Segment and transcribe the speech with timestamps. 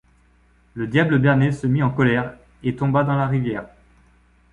[0.73, 3.65] Le Diable berné se mit en colère et tomba dans la rivière.